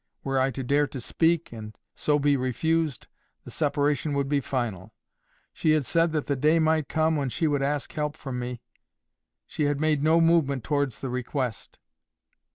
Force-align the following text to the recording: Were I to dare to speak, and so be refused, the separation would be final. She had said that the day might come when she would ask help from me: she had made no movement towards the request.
Were 0.23 0.39
I 0.39 0.49
to 0.49 0.63
dare 0.63 0.87
to 0.87 0.99
speak, 0.99 1.51
and 1.53 1.77
so 1.93 2.17
be 2.17 2.35
refused, 2.35 3.07
the 3.43 3.51
separation 3.51 4.13
would 4.15 4.27
be 4.27 4.41
final. 4.41 4.95
She 5.53 5.73
had 5.73 5.85
said 5.85 6.11
that 6.13 6.25
the 6.25 6.35
day 6.35 6.57
might 6.57 6.89
come 6.89 7.15
when 7.15 7.29
she 7.29 7.45
would 7.45 7.61
ask 7.61 7.93
help 7.93 8.17
from 8.17 8.39
me: 8.39 8.61
she 9.45 9.65
had 9.65 9.79
made 9.79 10.01
no 10.01 10.19
movement 10.19 10.63
towards 10.63 11.01
the 11.01 11.11
request. 11.11 11.77